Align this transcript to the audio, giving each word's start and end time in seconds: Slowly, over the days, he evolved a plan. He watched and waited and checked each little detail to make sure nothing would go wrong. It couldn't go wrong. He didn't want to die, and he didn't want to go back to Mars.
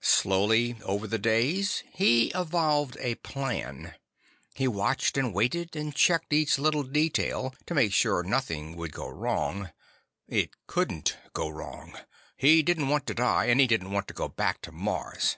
Slowly, 0.00 0.76
over 0.84 1.08
the 1.08 1.18
days, 1.18 1.82
he 1.92 2.30
evolved 2.36 2.96
a 3.00 3.16
plan. 3.16 3.96
He 4.54 4.68
watched 4.68 5.16
and 5.16 5.34
waited 5.34 5.74
and 5.74 5.92
checked 5.92 6.32
each 6.32 6.56
little 6.56 6.84
detail 6.84 7.56
to 7.66 7.74
make 7.74 7.92
sure 7.92 8.22
nothing 8.22 8.76
would 8.76 8.92
go 8.92 9.08
wrong. 9.08 9.72
It 10.28 10.50
couldn't 10.68 11.16
go 11.32 11.48
wrong. 11.48 11.98
He 12.36 12.62
didn't 12.62 12.86
want 12.90 13.08
to 13.08 13.14
die, 13.14 13.46
and 13.46 13.58
he 13.58 13.66
didn't 13.66 13.90
want 13.90 14.06
to 14.06 14.14
go 14.14 14.28
back 14.28 14.62
to 14.62 14.70
Mars. 14.70 15.36